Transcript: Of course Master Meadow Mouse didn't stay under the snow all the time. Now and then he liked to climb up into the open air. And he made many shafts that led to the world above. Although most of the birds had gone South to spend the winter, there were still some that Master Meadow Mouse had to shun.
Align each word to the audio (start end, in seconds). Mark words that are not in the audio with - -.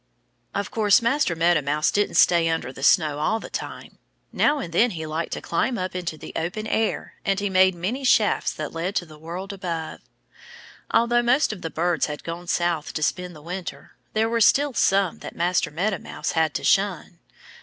Of 0.55 0.71
course 0.71 0.99
Master 0.99 1.35
Meadow 1.35 1.61
Mouse 1.61 1.91
didn't 1.91 2.15
stay 2.15 2.49
under 2.49 2.73
the 2.73 2.81
snow 2.81 3.19
all 3.19 3.39
the 3.39 3.51
time. 3.51 3.99
Now 4.33 4.57
and 4.57 4.73
then 4.73 4.89
he 4.89 5.05
liked 5.05 5.31
to 5.33 5.41
climb 5.43 5.77
up 5.77 5.93
into 5.95 6.17
the 6.17 6.33
open 6.35 6.65
air. 6.65 7.17
And 7.23 7.39
he 7.39 7.51
made 7.51 7.75
many 7.75 8.03
shafts 8.03 8.51
that 8.53 8.73
led 8.73 8.95
to 8.95 9.05
the 9.05 9.19
world 9.19 9.53
above. 9.53 9.99
Although 10.89 11.21
most 11.21 11.53
of 11.53 11.61
the 11.61 11.69
birds 11.69 12.07
had 12.07 12.23
gone 12.23 12.47
South 12.47 12.95
to 12.95 13.03
spend 13.03 13.35
the 13.35 13.43
winter, 13.43 13.91
there 14.13 14.27
were 14.27 14.41
still 14.41 14.73
some 14.73 15.19
that 15.19 15.35
Master 15.35 15.69
Meadow 15.69 15.99
Mouse 15.99 16.31
had 16.31 16.55
to 16.55 16.63
shun. 16.63 17.19